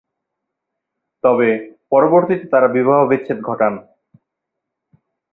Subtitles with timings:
[1.23, 1.49] তবে,
[1.89, 3.73] পরবর্তীতে তারা বিবাহ-বিচ্ছেদ ঘটান।